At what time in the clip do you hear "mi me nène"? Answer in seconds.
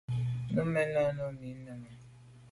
1.39-1.89